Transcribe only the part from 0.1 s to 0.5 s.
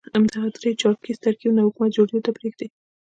همدغه